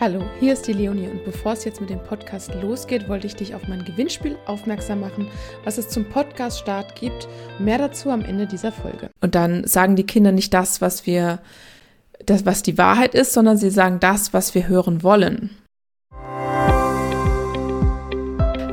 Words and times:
Hallo, 0.00 0.22
hier 0.38 0.52
ist 0.52 0.68
die 0.68 0.74
Leonie 0.74 1.08
und 1.08 1.24
bevor 1.24 1.54
es 1.54 1.64
jetzt 1.64 1.80
mit 1.80 1.90
dem 1.90 1.98
Podcast 1.98 2.54
losgeht, 2.62 3.08
wollte 3.08 3.26
ich 3.26 3.34
dich 3.34 3.56
auf 3.56 3.66
mein 3.66 3.84
Gewinnspiel 3.84 4.36
aufmerksam 4.46 5.00
machen, 5.00 5.26
was 5.64 5.76
es 5.76 5.88
zum 5.88 6.04
Podcast-Start 6.04 6.94
gibt. 6.94 7.26
Mehr 7.58 7.78
dazu 7.78 8.10
am 8.10 8.24
Ende 8.24 8.46
dieser 8.46 8.70
Folge. 8.70 9.10
Und 9.20 9.34
dann 9.34 9.66
sagen 9.66 9.96
die 9.96 10.06
Kinder 10.06 10.30
nicht 10.30 10.54
das, 10.54 10.80
was 10.80 11.04
wir, 11.04 11.40
das, 12.24 12.46
was 12.46 12.62
die 12.62 12.78
Wahrheit 12.78 13.16
ist, 13.16 13.32
sondern 13.32 13.56
sie 13.56 13.70
sagen 13.70 13.98
das, 13.98 14.32
was 14.32 14.54
wir 14.54 14.68
hören 14.68 15.02
wollen. 15.02 15.50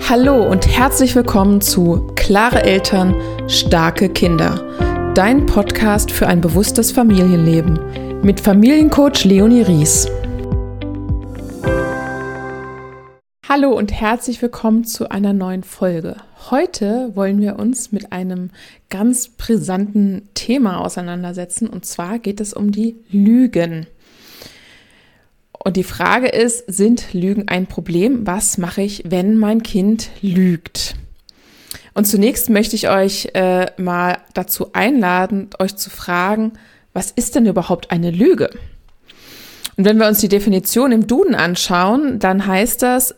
Hallo 0.07 0.47
und 0.47 0.67
herzlich 0.67 1.15
willkommen 1.15 1.59
zu 1.59 2.05
Klare 2.15 2.61
Eltern, 2.61 3.15
starke 3.47 4.09
Kinder. 4.09 4.63
Dein 5.15 5.47
Podcast 5.47 6.11
für 6.11 6.27
ein 6.27 6.39
bewusstes 6.39 6.91
Familienleben 6.91 8.21
mit 8.21 8.39
Familiencoach 8.39 9.23
Leonie 9.23 9.63
Ries. 9.63 10.07
Hallo 13.57 13.71
und 13.71 13.93
herzlich 13.93 14.41
willkommen 14.41 14.83
zu 14.83 15.09
einer 15.11 15.31
neuen 15.31 15.63
Folge. 15.63 16.17
Heute 16.51 17.15
wollen 17.15 17.39
wir 17.39 17.57
uns 17.57 17.93
mit 17.93 18.11
einem 18.11 18.49
ganz 18.89 19.29
brisanten 19.29 20.27
Thema 20.33 20.81
auseinandersetzen 20.81 21.69
und 21.69 21.85
zwar 21.85 22.19
geht 22.19 22.41
es 22.41 22.53
um 22.53 22.73
die 22.73 22.97
Lügen. 23.09 23.87
Und 25.57 25.77
die 25.77 25.85
Frage 25.85 26.27
ist, 26.27 26.65
sind 26.67 27.13
Lügen 27.13 27.47
ein 27.47 27.65
Problem? 27.65 28.27
Was 28.27 28.57
mache 28.57 28.81
ich, 28.81 29.03
wenn 29.05 29.37
mein 29.37 29.63
Kind 29.63 30.09
lügt? 30.21 30.95
Und 31.93 32.03
zunächst 32.07 32.49
möchte 32.49 32.75
ich 32.75 32.89
euch 32.89 33.29
äh, 33.35 33.67
mal 33.77 34.17
dazu 34.33 34.73
einladen, 34.73 35.49
euch 35.59 35.77
zu 35.77 35.89
fragen, 35.89 36.51
was 36.91 37.09
ist 37.09 37.35
denn 37.35 37.45
überhaupt 37.45 37.89
eine 37.89 38.11
Lüge? 38.11 38.49
Und 39.77 39.85
wenn 39.85 39.97
wir 39.97 40.09
uns 40.09 40.19
die 40.19 40.27
Definition 40.27 40.91
im 40.91 41.07
Duden 41.07 41.35
anschauen, 41.35 42.19
dann 42.19 42.47
heißt 42.47 42.81
das, 42.81 43.15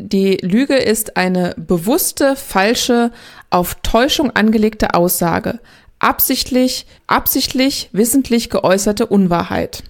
die 0.00 0.38
Lüge 0.42 0.76
ist 0.76 1.16
eine 1.16 1.54
bewusste, 1.56 2.36
falsche, 2.36 3.12
auf 3.50 3.76
Täuschung 3.82 4.30
angelegte 4.30 4.94
Aussage. 4.94 5.60
Absichtlich, 5.98 6.86
absichtlich, 7.06 7.90
wissentlich 7.92 8.48
geäußerte 8.48 9.06
Unwahrheit. 9.06 9.82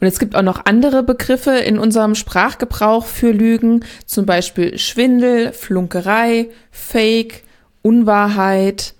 Und 0.00 0.06
es 0.06 0.18
gibt 0.18 0.34
auch 0.34 0.42
noch 0.42 0.64
andere 0.66 1.02
Begriffe 1.02 1.52
in 1.52 1.78
unserem 1.78 2.14
Sprachgebrauch 2.14 3.06
für 3.06 3.32
Lügen, 3.32 3.84
zum 4.06 4.26
Beispiel 4.26 4.78
Schwindel, 4.78 5.52
Flunkerei, 5.52 6.48
Fake, 6.70 7.44
Unwahrheit, 7.82 8.94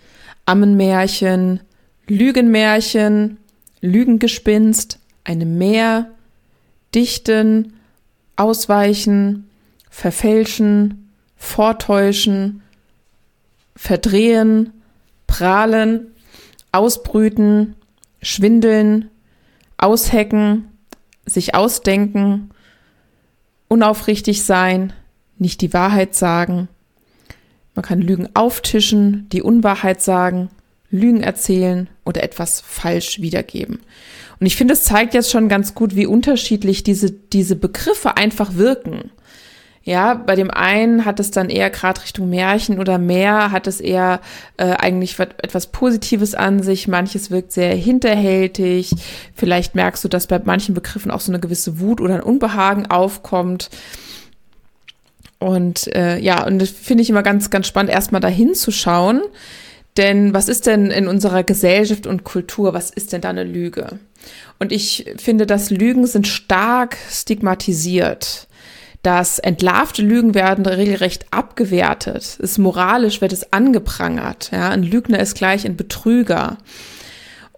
Ammenmärchen, 0.46 1.60
Lügenmärchen, 2.06 3.38
Lügengespinst, 3.80 4.98
eine 5.24 5.46
Mehr, 5.46 6.10
Dichten, 6.94 7.74
Ausweichen, 8.36 9.47
verfälschen, 9.90 11.10
vortäuschen, 11.36 12.62
verdrehen, 13.76 14.72
prahlen, 15.26 16.08
ausbrüten, 16.72 17.76
schwindeln, 18.20 19.10
aushecken, 19.76 20.68
sich 21.26 21.54
ausdenken, 21.54 22.50
unaufrichtig 23.68 24.42
sein, 24.42 24.92
nicht 25.38 25.60
die 25.60 25.72
Wahrheit 25.72 26.14
sagen. 26.14 26.68
Man 27.74 27.84
kann 27.84 28.00
Lügen 28.00 28.28
auftischen, 28.34 29.28
die 29.30 29.42
Unwahrheit 29.42 30.02
sagen, 30.02 30.50
Lügen 30.90 31.22
erzählen 31.22 31.88
oder 32.04 32.22
etwas 32.22 32.60
falsch 32.60 33.20
wiedergeben. 33.20 33.80
Und 34.40 34.46
ich 34.46 34.56
finde, 34.56 34.74
es 34.74 34.84
zeigt 34.84 35.14
jetzt 35.14 35.30
schon 35.30 35.48
ganz 35.48 35.74
gut, 35.74 35.94
wie 35.96 36.06
unterschiedlich 36.06 36.82
diese, 36.82 37.10
diese 37.10 37.56
Begriffe 37.56 38.16
einfach 38.16 38.54
wirken. 38.54 39.10
Ja, 39.88 40.12
bei 40.12 40.36
dem 40.36 40.50
einen 40.50 41.06
hat 41.06 41.18
es 41.18 41.30
dann 41.30 41.48
eher 41.48 41.70
gerade 41.70 42.02
Richtung 42.02 42.28
Märchen 42.28 42.78
oder 42.78 42.98
mehr, 42.98 43.50
hat 43.52 43.66
es 43.66 43.80
eher 43.80 44.20
äh, 44.58 44.64
eigentlich 44.64 45.18
etwas 45.18 45.68
Positives 45.68 46.34
an 46.34 46.62
sich. 46.62 46.88
Manches 46.88 47.30
wirkt 47.30 47.52
sehr 47.52 47.74
hinterhältig. 47.74 48.90
Vielleicht 49.34 49.74
merkst 49.74 50.04
du, 50.04 50.08
dass 50.08 50.26
bei 50.26 50.38
manchen 50.44 50.74
Begriffen 50.74 51.10
auch 51.10 51.20
so 51.20 51.32
eine 51.32 51.40
gewisse 51.40 51.80
Wut 51.80 52.02
oder 52.02 52.16
ein 52.16 52.22
Unbehagen 52.22 52.90
aufkommt. 52.90 53.70
Und 55.38 55.86
äh, 55.94 56.18
ja, 56.18 56.46
und 56.46 56.58
das 56.58 56.68
finde 56.68 57.02
ich 57.02 57.08
immer 57.08 57.22
ganz, 57.22 57.48
ganz 57.48 57.66
spannend, 57.66 57.90
erstmal 57.90 58.20
dahin 58.20 58.52
zu 58.52 58.70
schauen. 58.70 59.22
Denn 59.96 60.34
was 60.34 60.50
ist 60.50 60.66
denn 60.66 60.90
in 60.90 61.08
unserer 61.08 61.44
Gesellschaft 61.44 62.06
und 62.06 62.24
Kultur, 62.24 62.74
was 62.74 62.90
ist 62.90 63.14
denn 63.14 63.22
da 63.22 63.30
eine 63.30 63.44
Lüge? 63.44 63.98
Und 64.58 64.70
ich 64.70 65.06
finde, 65.16 65.46
dass 65.46 65.70
Lügen 65.70 66.06
sind 66.06 66.28
stark 66.28 66.98
stigmatisiert 67.10 68.47
dass 69.02 69.38
entlarvte 69.38 70.02
Lügen 70.02 70.34
werden 70.34 70.66
regelrecht 70.66 71.26
abgewertet. 71.30 72.36
Ist 72.40 72.58
moralisch, 72.58 73.20
wird 73.20 73.32
es 73.32 73.52
angeprangert. 73.52 74.50
Ja, 74.52 74.70
ein 74.70 74.82
Lügner 74.82 75.20
ist 75.20 75.36
gleich 75.36 75.64
ein 75.64 75.76
Betrüger. 75.76 76.58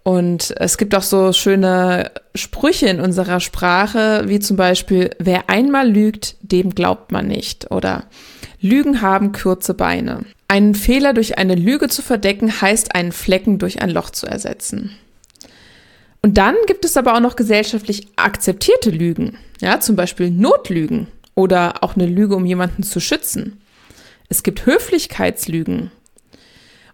Und 0.03 0.53
es 0.57 0.77
gibt 0.77 0.95
auch 0.95 1.03
so 1.03 1.31
schöne 1.31 2.11
Sprüche 2.33 2.87
in 2.87 2.99
unserer 2.99 3.39
Sprache, 3.39 4.23
wie 4.27 4.39
zum 4.39 4.57
Beispiel, 4.57 5.11
wer 5.19 5.49
einmal 5.49 5.89
lügt, 5.89 6.37
dem 6.41 6.73
glaubt 6.73 7.11
man 7.11 7.27
nicht. 7.27 7.69
Oder 7.69 8.05
Lügen 8.59 9.01
haben 9.01 9.31
kurze 9.31 9.73
Beine. 9.73 10.25
Einen 10.47 10.75
Fehler 10.75 11.13
durch 11.13 11.37
eine 11.37 11.55
Lüge 11.55 11.87
zu 11.87 12.01
verdecken, 12.01 12.61
heißt 12.61 12.95
einen 12.95 13.11
Flecken 13.11 13.59
durch 13.59 13.81
ein 13.81 13.89
Loch 13.89 14.09
zu 14.09 14.25
ersetzen. 14.25 14.91
Und 16.23 16.37
dann 16.37 16.55
gibt 16.67 16.85
es 16.85 16.97
aber 16.97 17.15
auch 17.15 17.19
noch 17.19 17.35
gesellschaftlich 17.35 18.07
akzeptierte 18.15 18.91
Lügen. 18.91 19.37
Ja, 19.59 19.79
zum 19.79 19.95
Beispiel 19.95 20.29
Notlügen 20.29 21.07
oder 21.35 21.83
auch 21.83 21.95
eine 21.95 22.05
Lüge, 22.05 22.35
um 22.35 22.45
jemanden 22.45 22.83
zu 22.83 22.99
schützen. 22.99 23.61
Es 24.29 24.43
gibt 24.43 24.65
Höflichkeitslügen. 24.65 25.91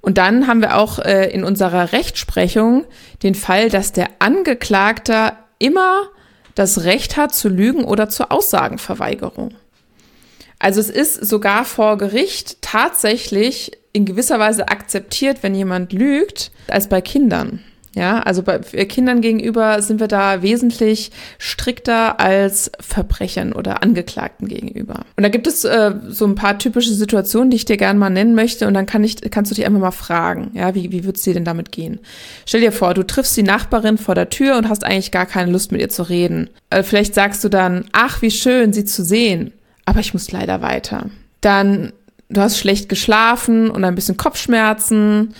Und 0.02 0.18
dann 0.18 0.48
haben 0.48 0.62
wir 0.62 0.78
auch 0.78 1.00
äh, 1.00 1.30
in 1.31 1.44
unserer 1.44 1.92
Rechtsprechung 1.92 2.86
den 3.24 3.36
Fall, 3.36 3.70
dass 3.70 3.92
der 3.92 4.08
Angeklagte 4.20 5.34
immer 5.59 6.09
das 6.56 6.84
Recht 6.84 7.18
hat 7.18 7.36
zu 7.36 7.50
lügen 7.50 7.84
oder 7.84 8.09
zur 8.09 8.31
Aussagenverweigerung. 8.31 9.53
Also 10.59 10.80
es 10.80 10.90
ist 10.90 11.25
sogar 11.25 11.66
vor 11.66 11.98
Gericht 11.98 12.62
tatsächlich 12.62 13.72
in 13.94 14.06
gewisser 14.06 14.40
Weise 14.40 14.68
akzeptiert, 14.69 15.44
wenn 15.44 15.54
jemand 15.54 15.94
lügt, 15.94 16.52
als 16.68 16.90
bei 16.90 17.02
Kindern. 17.02 17.64
Ja, 17.97 18.19
also 18.19 18.44
bei 18.44 18.59
Kindern 18.59 19.22
gegenüber 19.22 19.81
sind 19.81 20.00
wir 20.00 20.08
da 20.08 20.44
wesentlich 20.44 21.09
strikter 21.40 22.19
als 22.19 22.72
Verbrechern 22.80 23.53
oder 23.53 23.81
Angeklagten 23.81 24.47
gegenüber. 24.47 25.03
Und 25.16 25.24
da 25.24 25.30
gibt 25.30 25.47
es 25.47 25.66
äh, 25.66 25.96
so 26.07 26.28
ein 26.28 26.36
paar 26.36 26.59
typische 26.59 26.94
Situationen, 26.94 27.50
die 27.50 27.56
ich 27.56 27.66
dir 27.66 27.78
gerne 27.78 27.97
mal 27.97 28.12
nennen 28.12 28.36
möchte. 28.36 28.68
Und 28.68 28.75
dann 28.75 28.86
kann 28.86 29.03
ich, 29.03 29.19
kannst 29.31 29.50
du 29.50 29.56
dich 29.56 29.66
einfach 29.66 29.80
mal 29.80 29.90
fragen, 29.90 30.52
ja, 30.53 30.75
wie, 30.75 30.91
wie 30.91 31.06
wird 31.06 31.18
es 31.18 31.24
dir 31.24 31.34
denn 31.34 31.44
damit 31.44 31.72
gehen? 31.72 32.00
Stell 32.46 32.62
dir 32.62 32.72
vor, 32.72 32.94
du 32.94 33.02
triffst 33.02 33.36
die 33.36 33.41
Nachbarin 33.41 33.97
vor 33.97 34.13
der 34.13 34.30
Tür 34.30 34.57
und 34.57 34.69
hast 34.69 34.84
eigentlich 34.84 35.09
gar 35.09 35.25
keine 35.25 35.52
Lust 35.52 35.72
mit 35.72 35.81
ihr 35.81 35.90
zu 35.90 36.03
reden. 36.03 36.52
Äh, 36.69 36.84
vielleicht 36.84 37.16
sagst 37.16 37.44
du 37.44 37.50
dann, 37.50 37.86
ach, 37.94 38.22
wie 38.22 38.30
schön, 38.30 38.74
sie 38.74 38.86
zu 38.86 39.03
sehen. 39.03 39.53
Aber 39.86 40.02
ich 40.02 40.13
muss 40.13 40.31
leider 40.31 40.62
weiter. 40.62 41.09
Dann, 41.41 41.94
du 42.30 42.41
hast 42.41 42.59
schlecht 42.59 42.90
geschlafen 42.90 43.72
und 43.72 43.84
ein 43.84 43.96
bisschen 43.96 44.18
Kopfschmerzen 44.18 45.34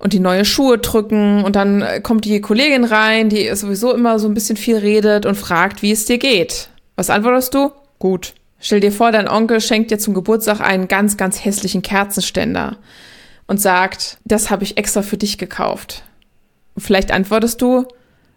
und 0.00 0.14
die 0.14 0.18
neue 0.18 0.44
Schuhe 0.44 0.78
drücken 0.78 1.44
und 1.44 1.56
dann 1.56 1.82
äh, 1.82 2.00
kommt 2.00 2.24
die 2.24 2.40
Kollegin 2.40 2.84
rein, 2.84 3.28
die 3.28 3.54
sowieso 3.54 3.94
immer 3.94 4.18
so 4.18 4.26
ein 4.26 4.34
bisschen 4.34 4.56
viel 4.56 4.78
redet 4.78 5.26
und 5.26 5.36
fragt, 5.36 5.82
wie 5.82 5.92
es 5.92 6.06
dir 6.06 6.18
geht. 6.18 6.70
Was 6.96 7.10
antwortest 7.10 7.54
du? 7.54 7.70
Gut. 7.98 8.34
Stell 8.58 8.80
dir 8.80 8.92
vor, 8.92 9.12
dein 9.12 9.28
Onkel 9.28 9.60
schenkt 9.60 9.90
dir 9.90 9.98
zum 9.98 10.14
Geburtstag 10.14 10.60
einen 10.60 10.88
ganz, 10.88 11.16
ganz 11.16 11.44
hässlichen 11.44 11.82
Kerzenständer 11.82 12.78
und 13.46 13.60
sagt, 13.60 14.18
das 14.24 14.50
habe 14.50 14.64
ich 14.64 14.76
extra 14.76 15.02
für 15.02 15.16
dich 15.16 15.38
gekauft. 15.38 16.02
Und 16.74 16.82
vielleicht 16.82 17.10
antwortest 17.10 17.60
du, 17.62 17.86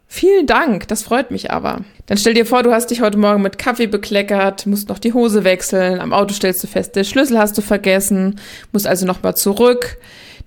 vielen 0.07 0.47
Dank, 0.47 0.87
das 0.89 1.03
freut 1.03 1.31
mich 1.31 1.51
aber. 1.51 1.81
Dann 2.05 2.17
stell 2.17 2.33
dir 2.33 2.45
vor, 2.45 2.63
du 2.63 2.73
hast 2.73 2.91
dich 2.91 3.01
heute 3.01 3.17
Morgen 3.17 3.41
mit 3.41 3.57
Kaffee 3.57 3.87
bekleckert, 3.87 4.65
musst 4.65 4.89
noch 4.89 4.99
die 4.99 5.13
Hose 5.13 5.43
wechseln, 5.43 5.99
am 5.99 6.13
Auto 6.13 6.33
stellst 6.33 6.63
du 6.63 6.67
fest, 6.67 6.95
der 6.95 7.03
Schlüssel 7.03 7.37
hast 7.37 7.57
du 7.57 7.61
vergessen, 7.61 8.39
musst 8.71 8.87
also 8.87 9.05
nochmal 9.05 9.35
zurück 9.35 9.97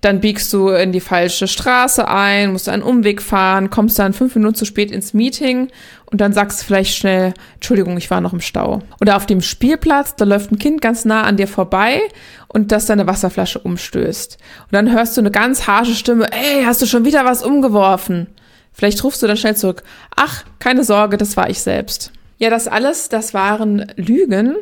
dann 0.00 0.20
biegst 0.20 0.52
du 0.52 0.68
in 0.68 0.92
die 0.92 1.00
falsche 1.00 1.48
Straße 1.48 2.06
ein, 2.06 2.52
musst 2.52 2.68
einen 2.68 2.82
Umweg 2.82 3.22
fahren, 3.22 3.70
kommst 3.70 3.98
dann 3.98 4.12
fünf 4.12 4.34
Minuten 4.34 4.54
zu 4.54 4.64
spät 4.64 4.90
ins 4.90 5.14
Meeting 5.14 5.68
und 6.10 6.20
dann 6.20 6.32
sagst 6.32 6.60
du 6.60 6.64
vielleicht 6.66 6.96
schnell, 6.96 7.34
Entschuldigung, 7.54 7.96
ich 7.96 8.10
war 8.10 8.20
noch 8.20 8.32
im 8.32 8.40
Stau. 8.40 8.82
Oder 9.00 9.16
auf 9.16 9.26
dem 9.26 9.40
Spielplatz, 9.40 10.14
da 10.14 10.24
läuft 10.24 10.52
ein 10.52 10.58
Kind 10.58 10.80
ganz 10.80 11.04
nah 11.04 11.22
an 11.22 11.36
dir 11.36 11.48
vorbei 11.48 12.00
und 12.48 12.72
das 12.72 12.86
deine 12.86 13.06
Wasserflasche 13.06 13.58
umstößt. 13.58 14.38
Und 14.64 14.72
dann 14.72 14.92
hörst 14.92 15.16
du 15.16 15.20
eine 15.20 15.30
ganz 15.30 15.66
harsche 15.66 15.94
Stimme, 15.94 16.30
ey, 16.32 16.64
hast 16.64 16.82
du 16.82 16.86
schon 16.86 17.04
wieder 17.04 17.24
was 17.24 17.42
umgeworfen? 17.42 18.28
Vielleicht 18.72 19.02
rufst 19.02 19.22
du 19.22 19.26
dann 19.26 19.38
schnell 19.38 19.56
zurück, 19.56 19.82
ach, 20.14 20.44
keine 20.58 20.84
Sorge, 20.84 21.16
das 21.16 21.36
war 21.36 21.48
ich 21.48 21.60
selbst. 21.60 22.12
Ja, 22.38 22.50
das 22.50 22.68
alles, 22.68 23.08
das 23.08 23.32
waren 23.32 23.90
Lügen 23.96 24.56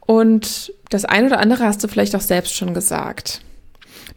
und 0.00 0.72
das 0.88 1.04
eine 1.04 1.28
oder 1.28 1.38
andere 1.38 1.64
hast 1.64 1.84
du 1.84 1.88
vielleicht 1.88 2.16
auch 2.16 2.20
selbst 2.20 2.54
schon 2.54 2.74
gesagt. 2.74 3.40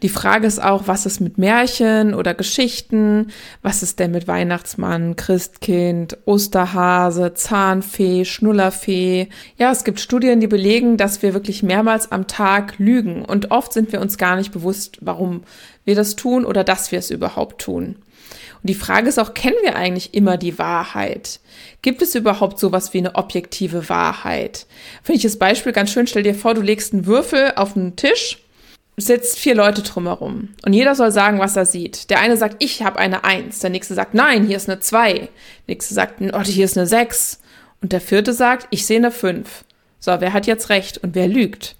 Die 0.02 0.08
Frage 0.08 0.46
ist 0.46 0.62
auch, 0.62 0.82
was 0.86 1.06
ist 1.06 1.20
mit 1.20 1.38
Märchen 1.38 2.14
oder 2.14 2.34
Geschichten? 2.34 3.28
Was 3.62 3.82
ist 3.82 3.98
denn 3.98 4.10
mit 4.10 4.28
Weihnachtsmann, 4.28 5.16
Christkind, 5.16 6.18
Osterhase, 6.24 7.34
Zahnfee, 7.34 8.24
Schnullerfee? 8.24 9.28
Ja, 9.56 9.70
es 9.70 9.84
gibt 9.84 10.00
Studien, 10.00 10.40
die 10.40 10.46
belegen, 10.46 10.96
dass 10.96 11.22
wir 11.22 11.34
wirklich 11.34 11.62
mehrmals 11.62 12.12
am 12.12 12.26
Tag 12.26 12.74
lügen 12.78 13.24
und 13.24 13.50
oft 13.50 13.72
sind 13.72 13.92
wir 13.92 14.00
uns 14.00 14.18
gar 14.18 14.36
nicht 14.36 14.52
bewusst, 14.52 14.98
warum 15.00 15.42
wir 15.84 15.94
das 15.94 16.16
tun 16.16 16.44
oder 16.44 16.64
dass 16.64 16.92
wir 16.92 16.98
es 16.98 17.10
überhaupt 17.10 17.60
tun. 17.60 17.96
Und 18.64 18.70
die 18.70 18.74
Frage 18.74 19.08
ist 19.08 19.18
auch, 19.18 19.34
kennen 19.34 19.56
wir 19.62 19.76
eigentlich 19.76 20.14
immer 20.14 20.38
die 20.38 20.58
Wahrheit? 20.58 21.40
Gibt 21.82 22.00
es 22.00 22.14
überhaupt 22.14 22.58
sowas 22.58 22.94
wie 22.94 22.98
eine 22.98 23.14
objektive 23.14 23.90
Wahrheit? 23.90 24.66
Finde 25.02 25.18
ich 25.18 25.22
das 25.22 25.38
Beispiel 25.38 25.72
ganz 25.72 25.90
schön. 25.90 26.06
Stell 26.06 26.22
dir 26.22 26.34
vor, 26.34 26.54
du 26.54 26.62
legst 26.62 26.94
einen 26.94 27.04
Würfel 27.04 27.52
auf 27.56 27.74
den 27.74 27.94
Tisch, 27.96 28.38
sitzt 28.96 29.38
vier 29.38 29.54
Leute 29.54 29.82
drumherum 29.82 30.50
und 30.64 30.72
jeder 30.72 30.94
soll 30.94 31.10
sagen, 31.10 31.38
was 31.38 31.56
er 31.56 31.66
sieht. 31.66 32.10
Der 32.10 32.20
eine 32.20 32.36
sagt, 32.36 32.62
ich 32.62 32.82
habe 32.82 32.98
eine 32.98 33.24
Eins. 33.24 33.58
Der 33.58 33.70
nächste 33.70 33.94
sagt, 33.94 34.14
nein, 34.14 34.46
hier 34.46 34.56
ist 34.56 34.68
eine 34.68 34.80
Zwei. 34.80 35.14
Der 35.14 35.28
nächste 35.66 35.94
sagt, 35.94 36.20
oh, 36.20 36.42
hier 36.42 36.64
ist 36.64 36.78
eine 36.78 36.86
Sechs. 36.86 37.40
Und 37.82 37.92
der 37.92 38.00
vierte 38.00 38.32
sagt, 38.32 38.68
ich 38.70 38.86
sehe 38.86 38.98
eine 38.98 39.10
Fünf. 39.10 39.64
So, 39.98 40.12
wer 40.20 40.32
hat 40.32 40.46
jetzt 40.46 40.68
recht 40.68 40.98
und 40.98 41.14
wer 41.14 41.28
lügt? 41.28 41.76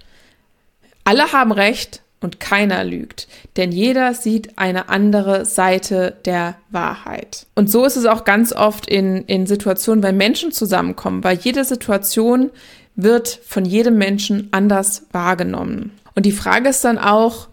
Alle 1.05 1.33
haben 1.33 1.53
recht, 1.53 2.03
und 2.25 2.41
keiner 2.41 2.83
lügt, 2.85 3.29
denn 3.57 3.71
jeder 3.71 4.15
sieht 4.15 4.59
eine 4.59 4.89
andere 4.89 5.45
Seite 5.45 6.17
der 6.25 6.57
Wahrheit. 6.71 7.47
Und 7.55 7.71
so 7.71 7.85
ist 7.85 7.97
es 7.97 8.07
auch 8.07 8.25
ganz 8.25 8.53
oft 8.53 8.89
in, 8.89 9.25
in 9.27 9.47
Situationen, 9.47 10.03
wenn 10.03 10.17
Menschen 10.17 10.51
zusammenkommen, 10.51 11.23
weil 11.23 11.37
jede 11.37 11.65
Situation 11.65 12.51
wird 12.97 13.29
von 13.47 13.65
jedem 13.65 13.99
Menschen 13.99 14.49
anders 14.53 15.07
wahrgenommen. 15.13 15.93
Und 16.15 16.27
die 16.27 16.33
Frage 16.33 16.69
ist 16.69 16.85
dann 16.85 16.99
auch, 16.99 17.49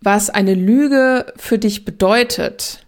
was 0.00 0.30
eine 0.30 0.54
Lüge 0.54 1.32
für 1.36 1.58
dich 1.58 1.84
bedeutet. 1.84 2.84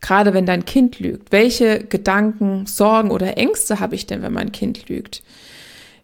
Gerade 0.00 0.34
wenn 0.34 0.46
dein 0.46 0.64
Kind 0.64 0.98
lügt. 0.98 1.30
Welche 1.30 1.84
Gedanken, 1.84 2.66
Sorgen 2.66 3.10
oder 3.10 3.36
Ängste 3.36 3.78
habe 3.78 3.94
ich 3.94 4.06
denn, 4.06 4.22
wenn 4.22 4.32
mein 4.32 4.50
Kind 4.50 4.88
lügt? 4.88 5.22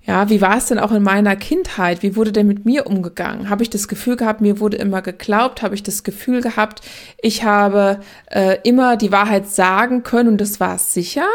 Ja, 0.07 0.31
wie 0.31 0.41
war 0.41 0.57
es 0.57 0.67
denn 0.67 0.79
auch 0.79 0.93
in 0.93 1.03
meiner 1.03 1.37
Kindheit? 1.37 2.03
Wie 2.03 2.17
wurde 2.17 2.33
denn 2.33 2.47
mit 2.47 2.65
mir 2.65 2.87
umgegangen? 2.87 3.51
Habe 3.51 3.63
ich 3.63 3.69
das 3.69 3.89
Gefühl 3.89 4.17
gehabt, 4.17 4.41
mir 4.41 4.59
wurde 4.59 4.79
immer 4.79 5.03
geglaubt? 5.03 5.61
Habe 5.61 5.75
ich 5.75 5.83
das 5.83 6.03
Gefühl 6.03 6.41
gehabt, 6.41 6.81
ich 7.21 7.45
habe 7.45 8.01
äh, 8.31 8.57
immer 8.65 8.97
die 8.97 9.13
Wahrheit 9.13 9.49
sagen 9.49 10.05
können 10.05 10.31
und 10.31 10.41
das 10.41 10.61
war 10.61 10.79
sicher? 10.79 11.27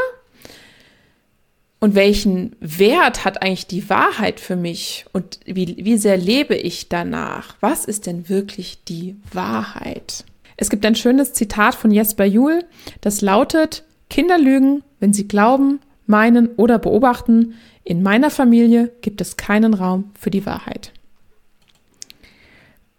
Und 1.83 1.95
welchen 1.95 2.55
Wert 2.61 3.25
hat 3.25 3.41
eigentlich 3.41 3.67
die 3.67 3.89
Wahrheit 3.89 4.39
für 4.39 4.55
mich? 4.55 5.05
Und 5.11 5.41
wie, 5.43 5.75
wie 5.83 5.97
sehr 5.97 6.15
lebe 6.15 6.55
ich 6.55 6.87
danach? 6.87 7.57
Was 7.59 7.83
ist 7.83 8.07
denn 8.07 8.29
wirklich 8.29 8.85
die 8.85 9.17
Wahrheit? 9.33 10.23
Es 10.55 10.69
gibt 10.69 10.85
ein 10.85 10.95
schönes 10.95 11.33
Zitat 11.33 11.75
von 11.75 11.91
Jesper 11.91 12.23
Juhl, 12.23 12.63
das 13.01 13.19
lautet, 13.19 13.83
Kinder 14.09 14.37
lügen, 14.37 14.81
wenn 15.01 15.11
sie 15.11 15.27
glauben, 15.27 15.81
meinen 16.05 16.55
oder 16.55 16.79
beobachten, 16.79 17.55
in 17.83 18.01
meiner 18.01 18.29
Familie 18.29 18.89
gibt 19.01 19.19
es 19.19 19.35
keinen 19.35 19.73
Raum 19.73 20.09
für 20.17 20.31
die 20.31 20.45
Wahrheit. 20.45 20.93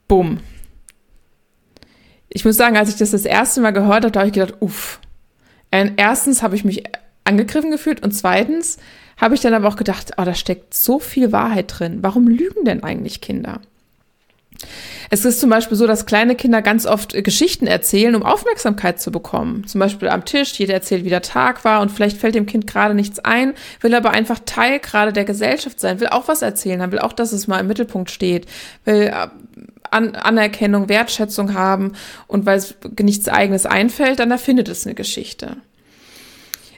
Bumm. 0.09 0.41
Ich 2.29 2.45
muss 2.45 2.59
sagen, 2.59 2.77
als 2.77 2.91
ich 2.91 2.97
das 2.97 3.13
das 3.13 3.25
erste 3.25 3.63
Mal 3.63 3.71
gehört 3.71 4.05
habe, 4.05 4.19
habe 4.19 4.29
ich 4.29 4.35
gedacht, 4.35 4.61
uff. 4.61 5.01
Erstens 5.71 6.43
habe 6.43 6.55
ich 6.55 6.65
mich 6.65 6.85
angegriffen 7.25 7.71
gefühlt 7.71 8.03
und 8.03 8.13
zweitens 8.13 8.79
habe 9.17 9.35
ich 9.35 9.41
dann 9.41 9.55
aber 9.55 9.69
auch 9.69 9.77
gedacht, 9.77 10.13
oh, 10.17 10.25
da 10.25 10.35
steckt 10.35 10.75
so 10.75 10.99
viel 10.99 11.33
Wahrheit 11.33 11.79
drin. 11.79 11.99
Warum 12.03 12.27
lügen 12.27 12.65
denn 12.65 12.83
eigentlich 12.83 13.21
Kinder? 13.21 13.61
Es 15.11 15.25
ist 15.25 15.41
zum 15.41 15.51
Beispiel 15.51 15.77
so, 15.77 15.87
dass 15.87 16.07
kleine 16.07 16.35
Kinder 16.35 16.63
ganz 16.63 16.87
oft 16.87 17.13
Geschichten 17.13 17.67
erzählen, 17.67 18.15
um 18.15 18.23
Aufmerksamkeit 18.23 19.01
zu 19.01 19.11
bekommen. 19.11 19.67
Zum 19.67 19.79
Beispiel 19.79 20.09
am 20.09 20.25
Tisch, 20.25 20.59
jeder 20.59 20.75
erzählt, 20.75 21.05
wie 21.05 21.11
der 21.11 21.23
Tag 21.23 21.65
war 21.65 21.81
und 21.81 21.91
vielleicht 21.91 22.17
fällt 22.17 22.35
dem 22.35 22.47
Kind 22.47 22.67
gerade 22.67 22.95
nichts 22.95 23.19
ein, 23.19 23.55
will 23.81 23.95
aber 23.95 24.11
einfach 24.11 24.41
Teil 24.45 24.79
gerade 24.79 25.13
der 25.13 25.25
Gesellschaft 25.25 25.81
sein, 25.81 26.01
will 26.01 26.09
auch 26.09 26.29
was 26.29 26.43
erzählen 26.43 26.91
will 26.91 26.99
auch, 27.01 27.13
dass 27.13 27.33
es 27.33 27.47
mal 27.47 27.61
im 27.61 27.67
Mittelpunkt 27.67 28.11
steht, 28.11 28.47
will 28.85 29.09
äh, 29.13 29.29
An 29.91 30.15
Anerkennung, 30.15 30.89
Wertschätzung 30.89 31.55
haben 31.55 31.93
und 32.27 32.47
weil 32.47 32.59
es 32.59 32.75
nichts 33.01 33.29
eigenes 33.29 33.67
einfällt, 33.67 34.19
dann 34.19 34.31
erfindet 34.31 34.69
es 34.69 34.87
eine 34.87 34.95
Geschichte. 34.95 35.57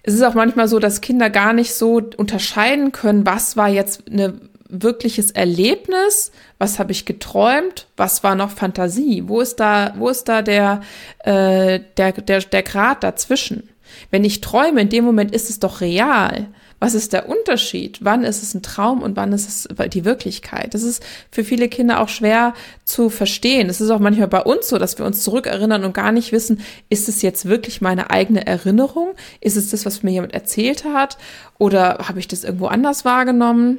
Es 0.06 0.14
ist 0.14 0.23
auch 0.23 0.35
manchmal 0.35 0.69
so, 0.69 0.79
dass 0.79 1.00
Kinder 1.00 1.31
gar 1.31 1.53
nicht 1.53 1.75
so 1.75 2.00
unterscheiden 2.17 2.93
können, 2.93 3.26
was 3.26 3.56
war 3.56 3.69
jetzt 3.69 4.05
eine 4.08 4.41
wirkliches 4.69 5.32
Erlebnis? 5.32 6.31
Was 6.58 6.79
habe 6.79 6.93
ich 6.93 7.06
geträumt? 7.06 7.88
Was 7.97 8.23
war 8.23 8.37
noch 8.37 8.50
Fantasie? 8.50 9.25
Wo 9.26 9.41
ist 9.41 9.56
da, 9.56 9.94
wo 9.99 10.08
ist 10.08 10.29
da 10.29 10.43
der, 10.43 10.81
äh, 11.25 11.81
der, 11.97 12.12
der, 12.12 12.41
der 12.41 12.62
Grad 12.62 13.03
dazwischen? 13.03 13.69
Wenn 14.12 14.25
ich 14.25 14.41
träume, 14.41 14.82
in 14.82 14.88
dem 14.88 15.05
Moment 15.05 15.32
ist 15.32 15.50
es 15.50 15.58
doch 15.58 15.81
real. 15.81 16.47
Was 16.78 16.94
ist 16.94 17.14
der 17.14 17.28
Unterschied? 17.28 18.00
Wann 18.02 18.23
ist 18.23 18.43
es 18.43 18.52
ein 18.52 18.62
Traum 18.62 19.02
und 19.02 19.17
wann 19.17 19.32
ist 19.32 19.49
es 19.49 19.69
die 19.88 20.05
Wirklichkeit? 20.05 20.75
Das 20.75 20.82
ist 20.82 21.02
für 21.31 21.43
viele 21.43 21.69
Kinder 21.69 22.00
auch 22.00 22.11
schwer 22.11 22.52
zu 22.84 23.08
verstehen. 23.08 23.70
Es 23.70 23.81
ist 23.81 23.88
auch 23.88 23.99
manchmal 23.99 24.28
bei 24.28 24.43
uns 24.43 24.69
so, 24.69 24.76
dass 24.76 24.99
wir 24.99 25.06
uns 25.06 25.23
zurückerinnern 25.23 25.84
und 25.84 25.94
gar 25.94 26.12
nicht 26.12 26.32
wissen, 26.32 26.61
ist 26.90 27.08
es 27.08 27.23
jetzt 27.23 27.46
wirklich 27.46 27.81
meine 27.81 28.11
eigene 28.11 28.46
Erinnerung? 28.46 29.14
Ist 29.40 29.56
es 29.56 29.70
das, 29.70 29.87
was 29.87 30.02
mir 30.02 30.11
jemand 30.11 30.34
erzählt 30.34 30.84
hat? 30.84 31.17
Oder 31.58 31.99
habe 32.08 32.19
ich 32.19 32.28
das 32.28 32.44
irgendwo 32.44 32.67
anders 32.67 33.06
wahrgenommen? 33.06 33.78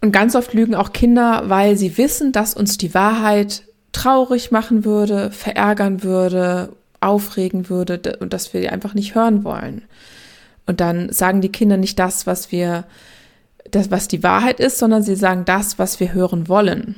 Und 0.00 0.12
ganz 0.12 0.34
oft 0.34 0.52
lügen 0.52 0.74
auch 0.74 0.92
Kinder, 0.92 1.44
weil 1.46 1.76
sie 1.76 1.96
wissen, 1.96 2.32
dass 2.32 2.54
uns 2.54 2.76
die 2.76 2.94
Wahrheit 2.94 3.62
traurig 3.92 4.50
machen 4.50 4.84
würde, 4.84 5.30
verärgern 5.30 6.02
würde, 6.02 6.72
aufregen 7.00 7.68
würde 7.68 8.16
und 8.20 8.32
dass 8.32 8.52
wir 8.52 8.60
die 8.60 8.68
einfach 8.68 8.94
nicht 8.94 9.14
hören 9.14 9.44
wollen. 9.44 9.82
Und 10.66 10.80
dann 10.80 11.12
sagen 11.12 11.40
die 11.40 11.52
Kinder 11.52 11.76
nicht 11.76 11.98
das, 11.98 12.26
was 12.26 12.52
wir, 12.52 12.84
das, 13.70 13.90
was 13.90 14.08
die 14.08 14.22
Wahrheit 14.22 14.60
ist, 14.60 14.78
sondern 14.78 15.02
sie 15.02 15.16
sagen 15.16 15.44
das, 15.44 15.78
was 15.78 16.00
wir 16.00 16.12
hören 16.12 16.48
wollen. 16.48 16.96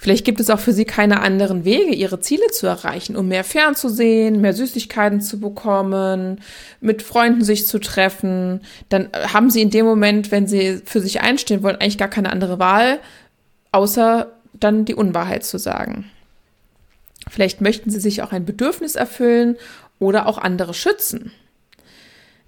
Vielleicht 0.00 0.24
gibt 0.24 0.38
es 0.38 0.48
auch 0.48 0.60
für 0.60 0.72
sie 0.72 0.84
keine 0.84 1.20
anderen 1.20 1.64
Wege, 1.64 1.92
ihre 1.92 2.20
Ziele 2.20 2.46
zu 2.52 2.68
erreichen, 2.68 3.16
um 3.16 3.26
mehr 3.26 3.42
fernzusehen, 3.42 4.40
mehr 4.40 4.54
Süßigkeiten 4.54 5.20
zu 5.20 5.40
bekommen, 5.40 6.40
mit 6.80 7.02
Freunden 7.02 7.42
sich 7.42 7.66
zu 7.66 7.80
treffen. 7.80 8.60
Dann 8.90 9.08
haben 9.12 9.50
sie 9.50 9.60
in 9.60 9.70
dem 9.70 9.84
Moment, 9.84 10.30
wenn 10.30 10.46
sie 10.46 10.80
für 10.84 11.00
sich 11.00 11.20
einstehen 11.20 11.64
wollen, 11.64 11.76
eigentlich 11.76 11.98
gar 11.98 12.08
keine 12.08 12.30
andere 12.30 12.60
Wahl, 12.60 13.00
außer 13.72 14.30
dann 14.54 14.84
die 14.84 14.94
Unwahrheit 14.94 15.44
zu 15.44 15.58
sagen. 15.58 16.08
Vielleicht 17.28 17.60
möchten 17.60 17.90
sie 17.90 18.00
sich 18.00 18.22
auch 18.22 18.30
ein 18.30 18.44
Bedürfnis 18.44 18.94
erfüllen 18.94 19.56
oder 19.98 20.26
auch 20.26 20.38
andere 20.38 20.74
schützen. 20.74 21.32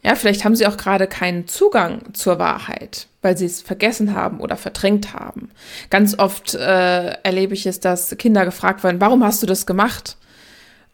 Ja, 0.03 0.15
vielleicht 0.15 0.45
haben 0.45 0.57
sie 0.57 0.67
auch 0.67 0.79
gerade 0.79 1.07
keinen 1.07 1.47
Zugang 1.47 2.15
zur 2.15 2.39
Wahrheit, 2.39 3.07
weil 3.21 3.37
sie 3.37 3.47
es 3.47 3.61
vergessen 3.61 4.15
haben 4.15 4.41
oder 4.41 4.57
verdrängt 4.57 5.13
haben. 5.13 5.51
Ganz 5.91 6.19
oft 6.19 6.55
äh, 6.55 7.11
erlebe 7.23 7.55
ich 7.55 7.67
es, 7.67 7.81
dass 7.81 8.17
Kinder 8.17 8.45
gefragt 8.47 8.83
werden, 8.83 9.01
warum 9.01 9.23
hast 9.23 9.43
du 9.43 9.47
das 9.47 9.67
gemacht? 9.67 10.17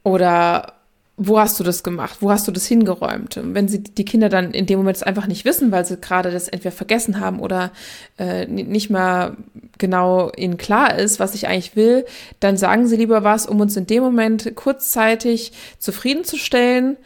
Oder 0.02 0.74
wo 1.16 1.38
hast 1.38 1.58
du 1.58 1.64
das 1.64 1.82
gemacht? 1.82 2.18
Wo 2.20 2.30
hast 2.30 2.46
du 2.46 2.52
das 2.52 2.66
hingeräumt? 2.66 3.38
Und 3.38 3.54
wenn 3.54 3.68
sie 3.68 3.82
die 3.82 4.04
Kinder 4.04 4.28
dann 4.28 4.50
in 4.52 4.66
dem 4.66 4.78
Moment 4.78 5.06
einfach 5.06 5.26
nicht 5.26 5.44
wissen, 5.44 5.72
weil 5.72 5.86
sie 5.86 5.96
gerade 5.96 6.30
das 6.30 6.48
entweder 6.48 6.72
vergessen 6.72 7.20
haben 7.20 7.40
oder 7.40 7.70
äh, 8.18 8.46
nicht 8.46 8.90
mal 8.90 9.36
genau 9.78 10.30
ihnen 10.36 10.58
klar 10.58 10.98
ist, 10.98 11.18
was 11.18 11.34
ich 11.34 11.48
eigentlich 11.48 11.74
will, 11.74 12.04
dann 12.40 12.58
sagen 12.58 12.86
sie 12.86 12.96
lieber 12.96 13.24
was, 13.24 13.46
um 13.46 13.60
uns 13.60 13.76
in 13.76 13.86
dem 13.86 14.02
Moment 14.02 14.54
kurzzeitig 14.56 15.52
zufriedenzustellen 15.78 16.98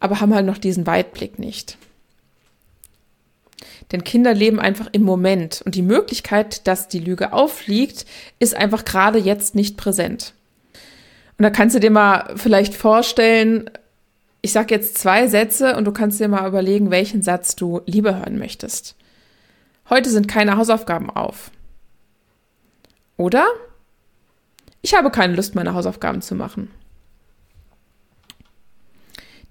aber 0.00 0.20
haben 0.20 0.34
halt 0.34 0.46
noch 0.46 0.58
diesen 0.58 0.86
Weitblick 0.86 1.38
nicht. 1.38 1.78
Denn 3.92 4.04
Kinder 4.04 4.34
leben 4.34 4.58
einfach 4.58 4.88
im 4.92 5.02
Moment 5.02 5.62
und 5.64 5.74
die 5.74 5.82
Möglichkeit, 5.82 6.66
dass 6.66 6.88
die 6.88 6.98
Lüge 6.98 7.32
auffliegt, 7.32 8.04
ist 8.38 8.56
einfach 8.56 8.84
gerade 8.84 9.18
jetzt 9.18 9.54
nicht 9.54 9.76
präsent. 9.76 10.34
Und 11.38 11.42
da 11.42 11.50
kannst 11.50 11.76
du 11.76 11.80
dir 11.80 11.90
mal 11.90 12.34
vielleicht 12.36 12.74
vorstellen, 12.74 13.70
ich 14.42 14.52
sage 14.52 14.74
jetzt 14.74 14.98
zwei 14.98 15.26
Sätze 15.28 15.76
und 15.76 15.84
du 15.84 15.92
kannst 15.92 16.20
dir 16.20 16.28
mal 16.28 16.46
überlegen, 16.46 16.90
welchen 16.90 17.22
Satz 17.22 17.56
du 17.56 17.82
lieber 17.86 18.18
hören 18.18 18.38
möchtest. 18.38 18.96
Heute 19.88 20.10
sind 20.10 20.28
keine 20.28 20.56
Hausaufgaben 20.56 21.10
auf. 21.10 21.50
Oder? 23.16 23.46
Ich 24.82 24.94
habe 24.94 25.10
keine 25.10 25.34
Lust, 25.34 25.54
meine 25.54 25.74
Hausaufgaben 25.74 26.22
zu 26.22 26.34
machen. 26.34 26.70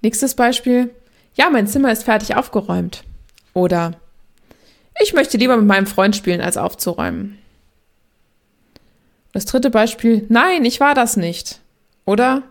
Nächstes 0.01 0.35
Beispiel. 0.35 0.93
Ja, 1.35 1.49
mein 1.49 1.67
Zimmer 1.67 1.91
ist 1.91 2.03
fertig 2.03 2.35
aufgeräumt. 2.35 3.03
Oder 3.53 3.93
ich 5.01 5.13
möchte 5.13 5.37
lieber 5.37 5.57
mit 5.57 5.65
meinem 5.65 5.87
Freund 5.87 6.15
spielen, 6.15 6.41
als 6.41 6.57
aufzuräumen. 6.57 7.37
Das 9.33 9.45
dritte 9.45 9.69
Beispiel. 9.69 10.25
Nein, 10.29 10.63
ich 10.63 10.79
war 10.79 10.93
das 10.93 11.17
nicht. 11.17 11.59
Oder 12.05 12.43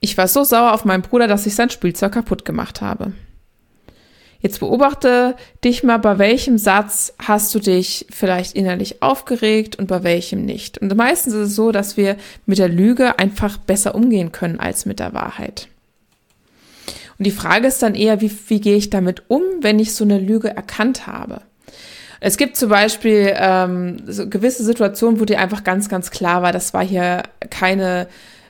ich 0.00 0.16
war 0.18 0.28
so 0.28 0.44
sauer 0.44 0.72
auf 0.72 0.84
meinen 0.84 1.02
Bruder, 1.02 1.28
dass 1.28 1.46
ich 1.46 1.54
sein 1.54 1.70
Spielzeug 1.70 2.12
kaputt 2.12 2.44
gemacht 2.44 2.80
habe. 2.80 3.12
Jetzt 4.40 4.60
beobachte 4.60 5.34
dich 5.64 5.82
mal, 5.82 5.98
bei 5.98 6.18
welchem 6.18 6.58
Satz 6.58 7.14
hast 7.18 7.54
du 7.54 7.58
dich 7.58 8.06
vielleicht 8.10 8.54
innerlich 8.54 9.02
aufgeregt 9.02 9.76
und 9.76 9.86
bei 9.86 10.02
welchem 10.02 10.44
nicht. 10.44 10.78
Und 10.78 10.94
meistens 10.96 11.34
ist 11.34 11.48
es 11.48 11.56
so, 11.56 11.72
dass 11.72 11.96
wir 11.96 12.16
mit 12.44 12.58
der 12.58 12.68
Lüge 12.68 13.18
einfach 13.18 13.56
besser 13.56 13.94
umgehen 13.94 14.32
können 14.32 14.60
als 14.60 14.84
mit 14.84 15.00
der 15.00 15.14
Wahrheit. 15.14 15.68
Und 17.18 17.26
die 17.26 17.30
Frage 17.30 17.66
ist 17.66 17.82
dann 17.82 17.94
eher, 17.94 18.20
wie, 18.20 18.30
wie 18.48 18.60
gehe 18.60 18.76
ich 18.76 18.90
damit 18.90 19.24
um, 19.28 19.42
wenn 19.60 19.78
ich 19.78 19.94
so 19.94 20.04
eine 20.04 20.18
Lüge 20.18 20.48
erkannt 20.48 21.06
habe? 21.06 21.40
Es 22.20 22.36
gibt 22.36 22.56
zum 22.56 22.70
Beispiel 22.70 23.34
ähm, 23.36 23.98
so 24.06 24.28
gewisse 24.28 24.64
Situationen, 24.64 25.20
wo 25.20 25.24
dir 25.24 25.38
einfach 25.38 25.64
ganz, 25.64 25.88
ganz 25.88 26.10
klar 26.10 26.42
war, 26.42 26.52
das 26.52 26.72
war 26.72 26.84
hier 26.84 27.22
keine 27.50 28.08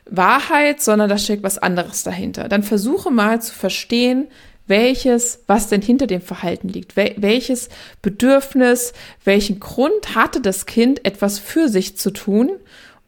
Wahrheit, 0.09 0.81
sondern 0.81 1.09
da 1.09 1.19
steckt 1.19 1.43
was 1.43 1.59
anderes 1.59 2.03
dahinter. 2.05 2.49
Dann 2.49 2.63
versuche 2.63 3.11
mal 3.11 3.41
zu 3.43 3.53
verstehen, 3.53 4.29
welches, 4.69 5.41
was 5.47 5.69
denn 5.69 5.83
hinter 5.83 6.07
dem 6.07 6.21
Verhalten 6.21 6.69
liegt, 6.69 6.97
wel 6.97 7.15
welches 7.19 7.69
Bedürfnis, 8.03 8.93
welchen 9.25 9.61
Grund 9.61 10.15
hatte 10.15 10.41
das 10.41 10.67
Kind, 10.67 11.05
etwas 11.05 11.39
für 11.39 11.69
sich 11.69 11.97
zu 11.97 12.11
tun 12.11 12.51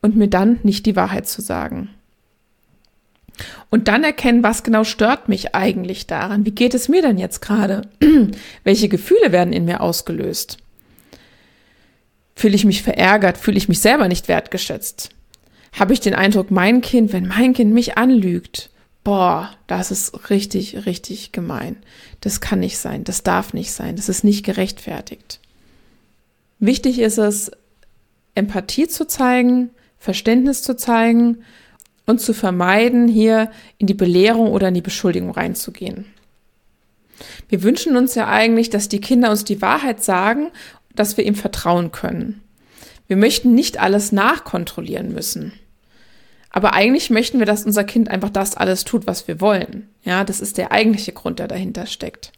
und 0.00 0.16
mir 0.16 0.28
dann 0.28 0.60
nicht 0.62 0.86
die 0.86 0.96
Wahrheit 0.96 1.26
zu 1.26 1.40
sagen. 1.40 1.90
Und 3.70 3.88
dann 3.88 4.04
erkennen, 4.04 4.42
was 4.42 4.62
genau 4.62 4.84
stört 4.84 5.28
mich 5.28 5.54
eigentlich 5.54 6.06
daran? 6.06 6.44
Wie 6.44 6.50
geht 6.50 6.74
es 6.74 6.88
mir 6.88 7.02
denn 7.02 7.18
jetzt 7.18 7.40
gerade? 7.40 7.82
Welche 8.64 8.88
Gefühle 8.88 9.32
werden 9.32 9.52
in 9.52 9.64
mir 9.64 9.80
ausgelöst? 9.80 10.58
Fühle 12.34 12.54
ich 12.54 12.64
mich 12.64 12.82
verärgert? 12.82 13.38
Fühle 13.38 13.58
ich 13.58 13.68
mich 13.68 13.80
selber 13.80 14.08
nicht 14.08 14.28
wertgeschätzt? 14.28 15.10
Habe 15.72 15.92
ich 15.92 16.00
den 16.00 16.14
Eindruck, 16.14 16.50
mein 16.50 16.80
Kind, 16.80 17.12
wenn 17.12 17.26
mein 17.26 17.52
Kind 17.52 17.72
mich 17.72 17.98
anlügt, 17.98 18.70
boah, 19.04 19.50
das 19.66 19.90
ist 19.90 20.30
richtig, 20.30 20.86
richtig 20.86 21.32
gemein. 21.32 21.76
Das 22.20 22.40
kann 22.40 22.60
nicht 22.60 22.78
sein, 22.78 23.04
das 23.04 23.22
darf 23.22 23.54
nicht 23.54 23.72
sein, 23.72 23.96
das 23.96 24.08
ist 24.08 24.24
nicht 24.24 24.44
gerechtfertigt. 24.44 25.40
Wichtig 26.58 26.98
ist 26.98 27.18
es, 27.18 27.50
Empathie 28.34 28.88
zu 28.88 29.06
zeigen, 29.06 29.70
Verständnis 29.98 30.62
zu 30.62 30.76
zeigen 30.76 31.38
und 32.08 32.22
zu 32.22 32.32
vermeiden, 32.32 33.06
hier 33.06 33.50
in 33.76 33.86
die 33.86 33.94
Belehrung 33.94 34.50
oder 34.50 34.68
in 34.68 34.74
die 34.74 34.80
Beschuldigung 34.80 35.30
reinzugehen. 35.30 36.06
Wir 37.50 37.62
wünschen 37.62 37.96
uns 37.96 38.14
ja 38.14 38.28
eigentlich, 38.28 38.70
dass 38.70 38.88
die 38.88 39.00
Kinder 39.00 39.30
uns 39.30 39.44
die 39.44 39.60
Wahrheit 39.60 40.02
sagen, 40.02 40.48
dass 40.94 41.18
wir 41.18 41.26
ihm 41.26 41.34
vertrauen 41.34 41.92
können. 41.92 42.40
Wir 43.08 43.16
möchten 43.16 43.54
nicht 43.54 43.78
alles 43.78 44.10
nachkontrollieren 44.10 45.12
müssen. 45.12 45.52
Aber 46.50 46.72
eigentlich 46.72 47.10
möchten 47.10 47.40
wir, 47.40 47.46
dass 47.46 47.66
unser 47.66 47.84
Kind 47.84 48.10
einfach 48.10 48.30
das 48.30 48.56
alles 48.56 48.84
tut, 48.84 49.06
was 49.06 49.28
wir 49.28 49.42
wollen. 49.42 49.88
Ja, 50.02 50.24
das 50.24 50.40
ist 50.40 50.56
der 50.56 50.72
eigentliche 50.72 51.12
Grund, 51.12 51.38
der 51.38 51.48
dahinter 51.48 51.84
steckt. 51.84 52.32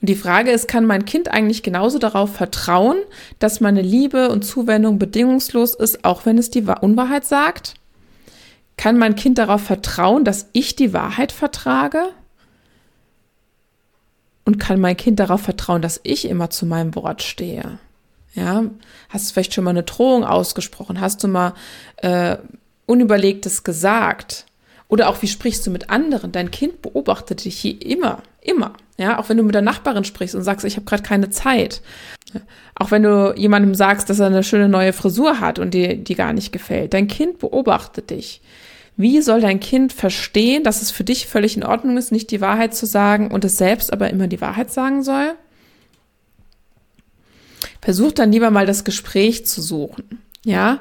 Und 0.00 0.08
die 0.08 0.16
Frage 0.16 0.50
ist, 0.50 0.66
kann 0.66 0.84
mein 0.84 1.04
Kind 1.04 1.28
eigentlich 1.28 1.62
genauso 1.62 2.00
darauf 2.00 2.34
vertrauen, 2.34 2.98
dass 3.38 3.60
meine 3.60 3.82
Liebe 3.82 4.30
und 4.30 4.44
Zuwendung 4.44 4.98
bedingungslos 4.98 5.74
ist, 5.74 6.04
auch 6.04 6.26
wenn 6.26 6.38
es 6.38 6.50
die 6.50 6.62
Unwahrheit 6.62 7.24
sagt? 7.24 7.74
Kann 8.76 8.98
mein 8.98 9.14
Kind 9.14 9.38
darauf 9.38 9.62
vertrauen, 9.62 10.24
dass 10.24 10.48
ich 10.52 10.76
die 10.76 10.92
Wahrheit 10.92 11.32
vertrage? 11.32 12.10
Und 14.44 14.58
kann 14.58 14.80
mein 14.80 14.96
Kind 14.96 15.20
darauf 15.20 15.40
vertrauen, 15.40 15.80
dass 15.80 16.00
ich 16.02 16.28
immer 16.28 16.50
zu 16.50 16.66
meinem 16.66 16.94
Wort 16.94 17.22
stehe? 17.22 17.78
Ja, 18.34 18.64
hast 19.08 19.28
du 19.28 19.32
vielleicht 19.32 19.54
schon 19.54 19.64
mal 19.64 19.70
eine 19.70 19.84
Drohung 19.84 20.24
ausgesprochen? 20.24 21.00
Hast 21.00 21.22
du 21.22 21.28
mal 21.28 21.54
äh, 21.98 22.36
Unüberlegtes 22.86 23.62
gesagt? 23.62 24.46
Oder 24.88 25.08
auch, 25.08 25.22
wie 25.22 25.28
sprichst 25.28 25.66
du 25.66 25.70
mit 25.70 25.88
anderen? 25.88 26.32
Dein 26.32 26.50
Kind 26.50 26.82
beobachtet 26.82 27.44
dich 27.44 27.58
hier 27.58 27.80
immer, 27.80 28.22
immer. 28.44 28.74
Ja, 28.96 29.18
auch 29.18 29.28
wenn 29.28 29.36
du 29.36 29.42
mit 29.42 29.54
der 29.54 29.62
Nachbarin 29.62 30.04
sprichst 30.04 30.36
und 30.36 30.42
sagst, 30.42 30.64
ich 30.64 30.76
habe 30.76 30.86
gerade 30.86 31.02
keine 31.02 31.30
Zeit. 31.30 31.82
Auch 32.76 32.90
wenn 32.90 33.02
du 33.02 33.34
jemandem 33.36 33.74
sagst, 33.74 34.08
dass 34.08 34.20
er 34.20 34.26
eine 34.26 34.44
schöne 34.44 34.68
neue 34.68 34.92
Frisur 34.92 35.40
hat 35.40 35.58
und 35.58 35.74
dir 35.74 35.96
die 35.96 36.14
gar 36.14 36.32
nicht 36.32 36.52
gefällt. 36.52 36.94
Dein 36.94 37.08
Kind 37.08 37.38
beobachtet 37.38 38.10
dich. 38.10 38.40
Wie 38.96 39.20
soll 39.20 39.40
dein 39.40 39.58
Kind 39.58 39.92
verstehen, 39.92 40.62
dass 40.62 40.80
es 40.80 40.92
für 40.92 41.02
dich 41.02 41.26
völlig 41.26 41.56
in 41.56 41.64
Ordnung 41.64 41.96
ist, 41.96 42.12
nicht 42.12 42.30
die 42.30 42.40
Wahrheit 42.40 42.74
zu 42.74 42.86
sagen 42.86 43.30
und 43.32 43.44
es 43.44 43.58
selbst 43.58 43.92
aber 43.92 44.10
immer 44.10 44.28
die 44.28 44.40
Wahrheit 44.40 44.70
sagen 44.70 45.02
soll? 45.02 45.34
Versuch 47.80 48.12
dann 48.12 48.30
lieber 48.30 48.50
mal 48.50 48.66
das 48.66 48.84
Gespräch 48.84 49.46
zu 49.46 49.60
suchen. 49.60 50.22
Ja, 50.44 50.80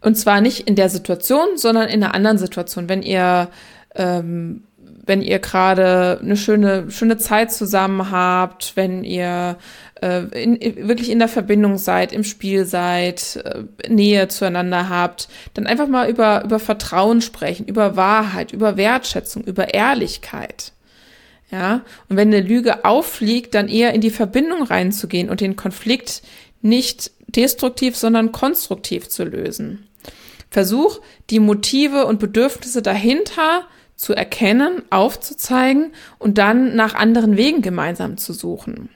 und 0.00 0.16
zwar 0.16 0.40
nicht 0.40 0.66
in 0.66 0.76
der 0.76 0.88
Situation, 0.88 1.56
sondern 1.56 1.88
in 1.88 2.02
einer 2.02 2.14
anderen 2.14 2.38
Situation. 2.38 2.88
Wenn 2.88 3.02
ihr, 3.02 3.48
ähm, 3.94 4.64
wenn 5.10 5.22
ihr 5.22 5.40
gerade 5.40 6.20
eine 6.22 6.36
schöne, 6.36 6.88
schöne 6.88 7.18
Zeit 7.18 7.52
zusammen 7.52 8.12
habt, 8.12 8.76
wenn 8.76 9.02
ihr 9.02 9.58
äh, 10.00 10.20
in, 10.40 10.86
wirklich 10.86 11.10
in 11.10 11.18
der 11.18 11.26
Verbindung 11.26 11.78
seid, 11.78 12.12
im 12.12 12.22
Spiel 12.22 12.64
seid, 12.64 13.42
äh, 13.44 13.64
Nähe 13.92 14.28
zueinander 14.28 14.88
habt, 14.88 15.28
dann 15.54 15.66
einfach 15.66 15.88
mal 15.88 16.08
über, 16.08 16.44
über 16.44 16.60
Vertrauen 16.60 17.22
sprechen, 17.22 17.66
über 17.66 17.96
Wahrheit, 17.96 18.52
über 18.52 18.76
Wertschätzung, 18.76 19.42
über 19.42 19.74
Ehrlichkeit. 19.74 20.70
Ja, 21.50 21.82
und 22.08 22.16
wenn 22.16 22.28
eine 22.28 22.46
Lüge 22.46 22.84
auffliegt, 22.84 23.56
dann 23.56 23.66
eher 23.66 23.92
in 23.92 24.00
die 24.00 24.10
Verbindung 24.10 24.62
reinzugehen 24.62 25.28
und 25.28 25.40
den 25.40 25.56
Konflikt 25.56 26.22
nicht 26.62 27.10
destruktiv, 27.26 27.96
sondern 27.96 28.30
konstruktiv 28.30 29.08
zu 29.08 29.24
lösen. 29.24 29.88
Versuch, 30.50 31.00
die 31.30 31.40
Motive 31.40 32.06
und 32.06 32.20
Bedürfnisse 32.20 32.80
dahinter 32.80 33.66
zu 34.00 34.14
erkennen, 34.14 34.80
aufzuzeigen 34.88 35.92
und 36.18 36.38
dann 36.38 36.74
nach 36.74 36.94
anderen 36.94 37.36
Wegen 37.36 37.60
gemeinsam 37.60 38.16
zu 38.16 38.32
suchen. 38.32 38.88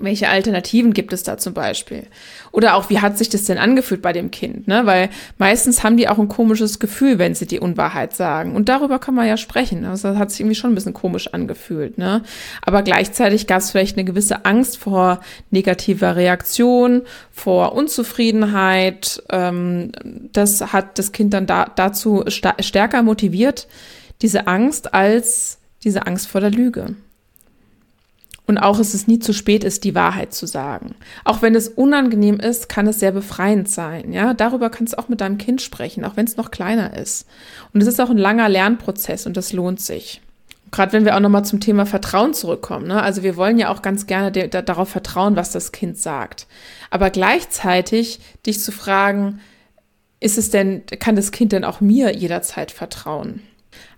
Welche 0.00 0.28
Alternativen 0.28 0.92
gibt 0.92 1.12
es 1.12 1.22
da 1.22 1.38
zum 1.38 1.54
Beispiel? 1.54 2.08
Oder 2.50 2.74
auch, 2.74 2.90
wie 2.90 2.98
hat 2.98 3.16
sich 3.16 3.28
das 3.28 3.44
denn 3.44 3.58
angefühlt 3.58 4.02
bei 4.02 4.12
dem 4.12 4.32
Kind? 4.32 4.66
Ne? 4.66 4.86
Weil 4.86 5.08
meistens 5.38 5.84
haben 5.84 5.96
die 5.96 6.08
auch 6.08 6.18
ein 6.18 6.28
komisches 6.28 6.80
Gefühl, 6.80 7.20
wenn 7.20 7.36
sie 7.36 7.46
die 7.46 7.60
Unwahrheit 7.60 8.12
sagen. 8.12 8.56
Und 8.56 8.68
darüber 8.68 8.98
kann 8.98 9.14
man 9.14 9.28
ja 9.28 9.36
sprechen. 9.36 9.84
Also 9.84 10.08
das 10.08 10.18
hat 10.18 10.32
sich 10.32 10.40
irgendwie 10.40 10.56
schon 10.56 10.72
ein 10.72 10.74
bisschen 10.74 10.94
komisch 10.94 11.32
angefühlt. 11.32 11.96
Ne? 11.96 12.22
Aber 12.62 12.82
gleichzeitig 12.82 13.46
gab 13.46 13.58
es 13.58 13.70
vielleicht 13.70 13.96
eine 13.96 14.04
gewisse 14.04 14.44
Angst 14.44 14.78
vor 14.78 15.20
negativer 15.50 16.16
Reaktion, 16.16 17.02
vor 17.30 17.74
Unzufriedenheit. 17.74 19.22
Ähm, 19.30 19.92
das 20.32 20.72
hat 20.72 20.98
das 20.98 21.12
Kind 21.12 21.32
dann 21.34 21.46
da, 21.46 21.66
dazu 21.76 22.24
stärker 22.26 23.04
motiviert, 23.04 23.68
diese 24.22 24.48
Angst, 24.48 24.92
als 24.92 25.58
diese 25.84 26.06
Angst 26.08 26.26
vor 26.26 26.40
der 26.40 26.50
Lüge. 26.50 26.96
Und 28.46 28.58
auch 28.58 28.78
ist 28.78 28.92
es 28.92 29.06
nie 29.06 29.18
zu 29.18 29.32
spät 29.32 29.64
ist, 29.64 29.84
die 29.84 29.94
Wahrheit 29.94 30.34
zu 30.34 30.46
sagen. 30.46 30.94
Auch 31.24 31.40
wenn 31.40 31.54
es 31.54 31.68
unangenehm 31.68 32.38
ist, 32.38 32.68
kann 32.68 32.86
es 32.86 33.00
sehr 33.00 33.12
befreiend 33.12 33.70
sein. 33.70 34.12
Ja, 34.12 34.34
darüber 34.34 34.68
kannst 34.68 34.92
du 34.92 34.98
auch 34.98 35.08
mit 35.08 35.22
deinem 35.22 35.38
Kind 35.38 35.62
sprechen, 35.62 36.04
auch 36.04 36.16
wenn 36.16 36.26
es 36.26 36.36
noch 36.36 36.50
kleiner 36.50 36.94
ist. 36.96 37.26
Und 37.72 37.80
es 37.80 37.88
ist 37.88 38.00
auch 38.00 38.10
ein 38.10 38.18
langer 38.18 38.50
Lernprozess 38.50 39.26
und 39.26 39.38
das 39.38 39.54
lohnt 39.54 39.80
sich. 39.80 40.20
Gerade 40.70 40.92
wenn 40.92 41.04
wir 41.06 41.16
auch 41.16 41.20
nochmal 41.20 41.44
zum 41.44 41.60
Thema 41.60 41.86
Vertrauen 41.86 42.34
zurückkommen. 42.34 42.88
Ne? 42.88 43.00
Also 43.00 43.22
wir 43.22 43.36
wollen 43.36 43.58
ja 43.58 43.72
auch 43.72 43.80
ganz 43.80 44.06
gerne 44.06 44.30
darauf 44.48 44.88
vertrauen, 44.90 45.36
was 45.36 45.52
das 45.52 45.72
Kind 45.72 45.98
sagt. 45.98 46.46
Aber 46.90 47.10
gleichzeitig 47.10 48.20
dich 48.44 48.60
zu 48.60 48.72
fragen, 48.72 49.40
ist 50.20 50.36
es 50.36 50.50
denn, 50.50 50.82
kann 50.98 51.16
das 51.16 51.32
Kind 51.32 51.52
denn 51.52 51.64
auch 51.64 51.80
mir 51.80 52.14
jederzeit 52.14 52.72
vertrauen? 52.72 53.40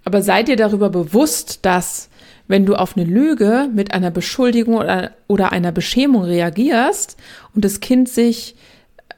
Aber 0.04 0.22
seid 0.22 0.48
ihr 0.48 0.56
darüber 0.56 0.88
bewusst, 0.88 1.60
dass 1.62 2.10
wenn 2.48 2.66
du 2.66 2.74
auf 2.74 2.96
eine 2.96 3.04
Lüge 3.04 3.68
mit 3.72 3.92
einer 3.92 4.10
Beschuldigung 4.10 4.76
oder, 4.76 5.12
oder 5.26 5.52
einer 5.52 5.72
Beschämung 5.72 6.24
reagierst 6.24 7.16
und 7.54 7.64
das 7.64 7.80
Kind 7.80 8.08
sich 8.08 8.56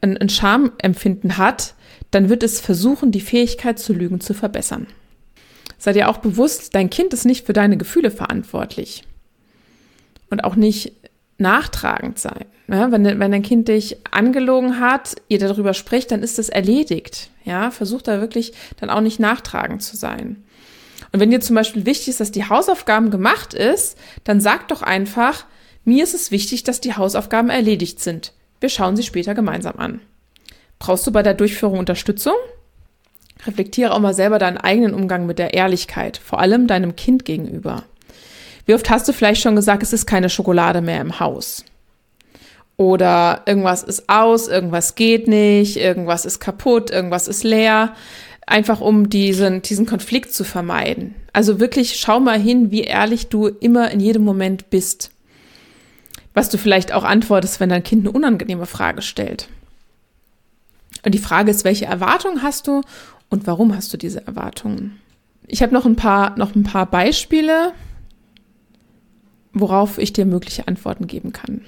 ein, 0.00 0.16
ein 0.16 0.28
Schamempfinden 0.28 1.36
hat, 1.36 1.74
dann 2.10 2.28
wird 2.28 2.42
es 2.42 2.60
versuchen, 2.60 3.12
die 3.12 3.20
Fähigkeit 3.20 3.78
zu 3.78 3.92
lügen 3.92 4.20
zu 4.20 4.34
verbessern. 4.34 4.86
Sei 5.78 5.92
dir 5.92 6.08
auch 6.08 6.18
bewusst, 6.18 6.74
dein 6.74 6.90
Kind 6.90 7.12
ist 7.12 7.24
nicht 7.24 7.46
für 7.46 7.52
deine 7.52 7.76
Gefühle 7.76 8.10
verantwortlich 8.10 9.04
und 10.30 10.42
auch 10.42 10.56
nicht 10.56 10.92
nachtragend 11.38 12.18
sein. 12.18 12.46
Ja, 12.66 12.90
wenn, 12.90 13.04
wenn 13.04 13.30
dein 13.30 13.42
Kind 13.42 13.68
dich 13.68 13.96
angelogen 14.10 14.80
hat, 14.80 15.16
ihr 15.28 15.38
darüber 15.38 15.72
spricht, 15.72 16.10
dann 16.10 16.22
ist 16.22 16.38
es 16.38 16.48
erledigt. 16.48 17.30
Ja, 17.44 17.70
versuch 17.70 18.02
da 18.02 18.20
wirklich 18.20 18.52
dann 18.80 18.90
auch 18.90 19.00
nicht 19.00 19.20
nachtragend 19.20 19.82
zu 19.82 19.96
sein. 19.96 20.42
Und 21.12 21.20
wenn 21.20 21.30
dir 21.30 21.40
zum 21.40 21.56
Beispiel 21.56 21.86
wichtig 21.86 22.08
ist, 22.08 22.20
dass 22.20 22.32
die 22.32 22.48
Hausaufgaben 22.48 23.10
gemacht 23.10 23.54
ist, 23.54 23.96
dann 24.24 24.40
sag 24.40 24.68
doch 24.68 24.82
einfach, 24.82 25.46
mir 25.84 26.04
ist 26.04 26.14
es 26.14 26.30
wichtig, 26.30 26.64
dass 26.64 26.80
die 26.80 26.94
Hausaufgaben 26.94 27.50
erledigt 27.50 28.00
sind. 28.00 28.32
Wir 28.60 28.68
schauen 28.68 28.96
sie 28.96 29.02
später 29.02 29.34
gemeinsam 29.34 29.78
an. 29.78 30.00
Brauchst 30.78 31.06
du 31.06 31.12
bei 31.12 31.22
der 31.22 31.34
Durchführung 31.34 31.78
Unterstützung? 31.78 32.34
Reflektiere 33.46 33.92
auch 33.92 34.00
mal 34.00 34.14
selber 34.14 34.38
deinen 34.38 34.58
eigenen 34.58 34.94
Umgang 34.94 35.26
mit 35.26 35.38
der 35.38 35.54
Ehrlichkeit, 35.54 36.18
vor 36.18 36.40
allem 36.40 36.66
deinem 36.66 36.96
Kind 36.96 37.24
gegenüber. 37.24 37.84
Wie 38.66 38.74
oft 38.74 38.90
hast 38.90 39.08
du 39.08 39.12
vielleicht 39.12 39.40
schon 39.40 39.56
gesagt, 39.56 39.82
es 39.82 39.92
ist 39.92 40.06
keine 40.06 40.28
Schokolade 40.28 40.82
mehr 40.82 41.00
im 41.00 41.20
Haus? 41.20 41.64
Oder 42.76 43.42
irgendwas 43.46 43.82
ist 43.82 44.08
aus, 44.08 44.46
irgendwas 44.46 44.94
geht 44.94 45.26
nicht, 45.26 45.76
irgendwas 45.76 46.24
ist 46.24 46.38
kaputt, 46.38 46.90
irgendwas 46.90 47.26
ist 47.26 47.44
leer 47.44 47.94
einfach 48.48 48.80
um 48.80 49.08
diesen, 49.10 49.62
diesen 49.62 49.86
Konflikt 49.86 50.32
zu 50.32 50.44
vermeiden. 50.44 51.14
Also 51.32 51.60
wirklich 51.60 51.96
schau 51.96 52.20
mal 52.20 52.38
hin, 52.38 52.70
wie 52.70 52.82
ehrlich 52.82 53.28
du 53.28 53.46
immer 53.46 53.90
in 53.90 54.00
jedem 54.00 54.24
Moment 54.24 54.70
bist. 54.70 55.10
Was 56.34 56.48
du 56.48 56.58
vielleicht 56.58 56.92
auch 56.92 57.04
antwortest, 57.04 57.60
wenn 57.60 57.68
dein 57.68 57.82
Kind 57.82 58.06
eine 58.06 58.12
unangenehme 58.12 58.66
Frage 58.66 59.02
stellt. 59.02 59.48
Und 61.04 61.14
die 61.14 61.18
Frage 61.18 61.50
ist, 61.50 61.64
welche 61.64 61.86
Erwartungen 61.86 62.42
hast 62.42 62.66
du 62.66 62.82
und 63.28 63.46
warum 63.46 63.74
hast 63.74 63.92
du 63.92 63.96
diese 63.96 64.26
Erwartungen? 64.26 65.00
Ich 65.46 65.62
habe 65.62 65.72
noch 65.72 65.86
ein 65.86 65.96
paar, 65.96 66.36
noch 66.36 66.54
ein 66.54 66.64
paar 66.64 66.86
Beispiele, 66.86 67.72
worauf 69.52 69.98
ich 69.98 70.12
dir 70.12 70.26
mögliche 70.26 70.68
Antworten 70.68 71.06
geben 71.06 71.32
kann. 71.32 71.62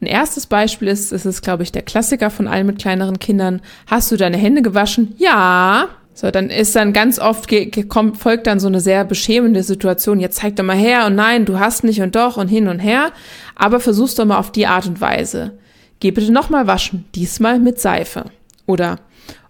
Ein 0.00 0.06
erstes 0.06 0.46
Beispiel 0.46 0.88
ist, 0.88 1.12
es 1.12 1.26
ist, 1.26 1.42
glaube 1.42 1.62
ich, 1.62 1.72
der 1.72 1.82
Klassiker 1.82 2.30
von 2.30 2.46
allen 2.46 2.66
mit 2.66 2.78
kleineren 2.78 3.18
Kindern. 3.18 3.60
Hast 3.86 4.10
du 4.10 4.16
deine 4.16 4.36
Hände 4.36 4.62
gewaschen? 4.62 5.14
Ja. 5.18 5.88
So, 6.16 6.30
dann 6.30 6.48
ist 6.48 6.76
dann 6.76 6.92
ganz 6.92 7.18
oft 7.18 7.52
kommt, 7.88 8.18
folgt 8.18 8.46
dann 8.46 8.60
so 8.60 8.68
eine 8.68 8.80
sehr 8.80 9.04
beschämende 9.04 9.64
Situation. 9.64 10.20
Jetzt 10.20 10.36
zeig 10.36 10.54
doch 10.54 10.64
mal 10.64 10.76
her 10.76 11.06
und 11.06 11.16
nein, 11.16 11.44
du 11.44 11.58
hast 11.58 11.82
nicht 11.82 12.00
und 12.00 12.14
doch 12.14 12.36
und 12.36 12.46
hin 12.46 12.68
und 12.68 12.78
her. 12.78 13.10
Aber 13.56 13.80
versuch's 13.80 14.14
doch 14.14 14.24
mal 14.24 14.38
auf 14.38 14.52
die 14.52 14.68
Art 14.68 14.86
und 14.86 15.00
Weise. 15.00 15.58
Geh 15.98 16.12
bitte 16.12 16.32
nochmal 16.32 16.68
waschen, 16.68 17.04
diesmal 17.16 17.58
mit 17.58 17.80
Seife. 17.80 18.26
Oder, 18.66 19.00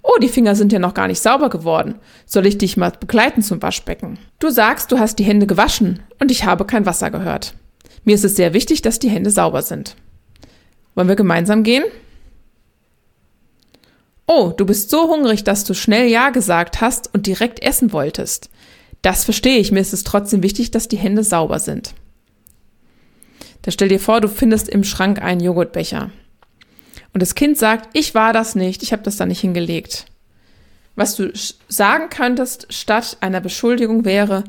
oh, 0.02 0.18
die 0.22 0.28
Finger 0.28 0.54
sind 0.54 0.72
ja 0.72 0.78
noch 0.78 0.94
gar 0.94 1.06
nicht 1.06 1.20
sauber 1.20 1.50
geworden. 1.50 1.96
Soll 2.24 2.46
ich 2.46 2.56
dich 2.56 2.78
mal 2.78 2.92
begleiten 2.98 3.42
zum 3.42 3.60
Waschbecken? 3.60 4.18
Du 4.38 4.48
sagst, 4.48 4.90
du 4.90 4.98
hast 4.98 5.18
die 5.18 5.24
Hände 5.24 5.46
gewaschen 5.46 6.00
und 6.18 6.30
ich 6.30 6.46
habe 6.46 6.64
kein 6.64 6.86
Wasser 6.86 7.10
gehört. 7.10 7.54
Mir 8.04 8.14
ist 8.14 8.24
es 8.24 8.36
sehr 8.36 8.54
wichtig, 8.54 8.80
dass 8.80 8.98
die 8.98 9.10
Hände 9.10 9.30
sauber 9.30 9.60
sind. 9.60 9.96
Wollen 10.94 11.08
wir 11.08 11.16
gemeinsam 11.16 11.62
gehen? 11.62 11.84
Oh, 14.26 14.52
du 14.56 14.64
bist 14.64 14.90
so 14.90 15.08
hungrig, 15.08 15.44
dass 15.44 15.64
du 15.64 15.74
schnell 15.74 16.08
Ja 16.08 16.30
gesagt 16.30 16.80
hast 16.80 17.12
und 17.12 17.26
direkt 17.26 17.62
essen 17.62 17.92
wolltest. 17.92 18.48
Das 19.02 19.24
verstehe 19.24 19.58
ich. 19.58 19.70
Mir 19.70 19.80
ist 19.80 19.92
es 19.92 20.04
trotzdem 20.04 20.42
wichtig, 20.42 20.70
dass 20.70 20.88
die 20.88 20.96
Hände 20.96 21.24
sauber 21.24 21.58
sind. 21.58 21.94
Da 23.62 23.70
stell 23.70 23.88
dir 23.88 24.00
vor, 24.00 24.20
du 24.20 24.28
findest 24.28 24.68
im 24.68 24.84
Schrank 24.84 25.20
einen 25.20 25.40
Joghurtbecher. 25.40 26.10
Und 27.12 27.22
das 27.22 27.34
Kind 27.34 27.58
sagt, 27.58 27.90
ich 27.92 28.14
war 28.14 28.32
das 28.32 28.54
nicht, 28.54 28.82
ich 28.82 28.92
habe 28.92 29.02
das 29.02 29.16
da 29.16 29.26
nicht 29.26 29.40
hingelegt. 29.40 30.06
Was 30.96 31.16
du 31.16 31.32
sagen 31.68 32.08
könntest 32.08 32.72
statt 32.72 33.18
einer 33.20 33.40
Beschuldigung 33.40 34.04
wäre, 34.04 34.44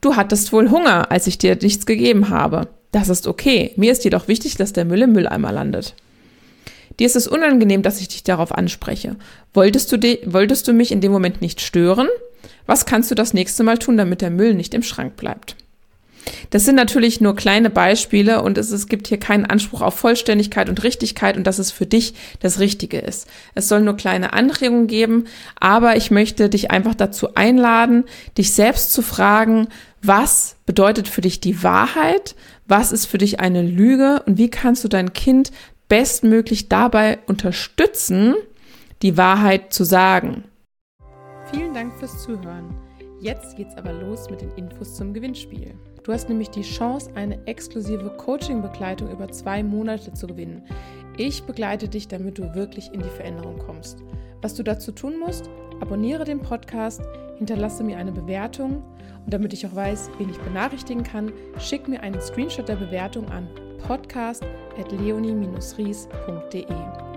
du 0.00 0.16
hattest 0.16 0.52
wohl 0.52 0.70
Hunger, 0.70 1.10
als 1.10 1.26
ich 1.26 1.38
dir 1.38 1.56
nichts 1.56 1.86
gegeben 1.86 2.30
habe. 2.30 2.68
Das 2.92 3.08
ist 3.08 3.26
okay. 3.26 3.72
Mir 3.76 3.92
ist 3.92 4.04
jedoch 4.04 4.28
wichtig, 4.28 4.56
dass 4.56 4.72
der 4.72 4.84
Müll 4.84 5.02
im 5.02 5.12
Mülleimer 5.12 5.52
landet. 5.52 5.94
Dir 7.00 7.06
ist 7.06 7.16
es 7.16 7.26
unangenehm, 7.26 7.82
dass 7.82 8.00
ich 8.00 8.08
dich 8.08 8.22
darauf 8.24 8.52
anspreche. 8.52 9.16
Wolltest 9.54 9.90
du, 9.90 9.98
wolltest 10.26 10.68
du 10.68 10.74
mich 10.74 10.92
in 10.92 11.00
dem 11.00 11.10
Moment 11.10 11.40
nicht 11.40 11.62
stören? 11.62 12.08
Was 12.66 12.84
kannst 12.84 13.10
du 13.10 13.14
das 13.14 13.32
nächste 13.32 13.62
Mal 13.62 13.78
tun, 13.78 13.96
damit 13.96 14.20
der 14.20 14.30
Müll 14.30 14.54
nicht 14.54 14.74
im 14.74 14.82
Schrank 14.82 15.16
bleibt? 15.16 15.56
Das 16.50 16.66
sind 16.66 16.74
natürlich 16.74 17.22
nur 17.22 17.34
kleine 17.34 17.70
Beispiele 17.70 18.42
und 18.42 18.58
es, 18.58 18.70
es 18.70 18.86
gibt 18.86 19.08
hier 19.08 19.18
keinen 19.18 19.46
Anspruch 19.46 19.80
auf 19.80 19.94
Vollständigkeit 19.94 20.68
und 20.68 20.82
Richtigkeit 20.82 21.38
und 21.38 21.46
dass 21.46 21.58
es 21.58 21.70
für 21.70 21.86
dich 21.86 22.12
das 22.40 22.60
Richtige 22.60 22.98
ist. 22.98 23.26
Es 23.54 23.68
soll 23.68 23.80
nur 23.80 23.96
kleine 23.96 24.34
Anregungen 24.34 24.86
geben, 24.86 25.24
aber 25.58 25.96
ich 25.96 26.10
möchte 26.10 26.50
dich 26.50 26.70
einfach 26.70 26.94
dazu 26.94 27.34
einladen, 27.34 28.04
dich 28.36 28.52
selbst 28.52 28.92
zu 28.92 29.00
fragen, 29.00 29.68
was 30.02 30.56
bedeutet 30.66 31.08
für 31.08 31.22
dich 31.22 31.40
die 31.40 31.62
Wahrheit? 31.62 32.34
Was 32.66 32.92
ist 32.92 33.06
für 33.06 33.18
dich 33.18 33.40
eine 33.40 33.62
Lüge? 33.62 34.22
Und 34.26 34.36
wie 34.36 34.50
kannst 34.50 34.84
du 34.84 34.88
dein 34.88 35.12
Kind 35.14 35.50
bestmöglich 35.90 36.68
dabei 36.68 37.18
unterstützen, 37.26 38.36
die 39.02 39.18
Wahrheit 39.18 39.74
zu 39.74 39.84
sagen? 39.84 40.44
Vielen 41.52 41.74
Dank 41.74 41.92
fürs 41.98 42.22
Zuhören. 42.22 42.76
Jetzt 43.20 43.56
geht's 43.56 43.76
aber 43.76 43.92
los 43.92 44.30
mit 44.30 44.40
den 44.40 44.52
Infos 44.52 44.94
zum 44.94 45.12
Gewinnspiel. 45.12 45.74
Du 46.04 46.12
hast 46.12 46.28
nämlich 46.28 46.48
die 46.48 46.62
Chance, 46.62 47.10
eine 47.16 47.44
exklusive 47.46 48.08
Coaching-Begleitung 48.16 49.10
über 49.10 49.28
zwei 49.30 49.62
Monate 49.62 50.14
zu 50.14 50.28
gewinnen. 50.28 50.62
Ich 51.18 51.42
begleite 51.42 51.88
dich, 51.88 52.06
damit 52.06 52.38
du 52.38 52.54
wirklich 52.54 52.92
in 52.94 53.00
die 53.00 53.10
Veränderung 53.10 53.58
kommst. 53.58 53.98
Was 54.42 54.54
du 54.54 54.62
dazu 54.62 54.92
tun 54.92 55.18
musst, 55.18 55.50
abonniere 55.80 56.24
den 56.24 56.40
Podcast, 56.40 57.02
hinterlasse 57.36 57.82
mir 57.82 57.98
eine 57.98 58.12
Bewertung 58.12 58.84
und 59.24 59.34
damit 59.34 59.52
ich 59.52 59.66
auch 59.66 59.74
weiß, 59.74 60.10
wen 60.18 60.30
ich 60.30 60.38
benachrichtigen 60.38 61.02
kann, 61.02 61.32
schick 61.58 61.88
mir 61.88 62.00
einen 62.00 62.20
Screenshot 62.20 62.68
der 62.68 62.76
Bewertung 62.76 63.28
an 63.28 63.48
podcast.leonie-ries.de. 63.82 66.66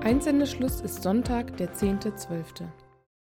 Einsendeschluss 0.04 0.82
ist 0.82 1.04
Sonntag, 1.04 1.56
der 1.58 1.74
10.12. 1.74 2.83